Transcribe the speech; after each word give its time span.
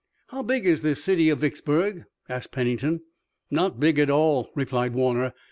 "How 0.29 0.41
big 0.41 0.65
is 0.65 0.81
this 0.81 1.03
city 1.03 1.29
of 1.29 1.41
Vicksburg?" 1.41 2.05
asked 2.27 2.51
Pennington. 2.51 3.01
"Not 3.51 3.79
big 3.79 3.99
at 3.99 4.09
all," 4.09 4.49
replied 4.55 4.95
Warner. 4.95 5.33